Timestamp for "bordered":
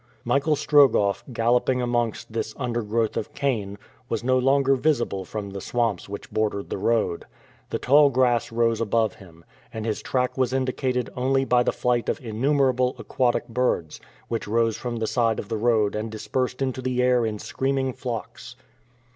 6.31-6.71